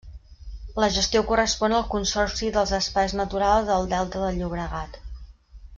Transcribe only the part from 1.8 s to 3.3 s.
al Consorci dels Espais